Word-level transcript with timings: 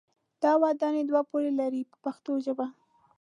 دا 0.43 0.51
ودانۍ 0.61 1.03
دوه 1.09 1.21
پوړه 1.29 1.51
لري 1.59 1.81
په 1.89 1.97
پښتو 2.03 2.31
ژبه. 2.45 2.65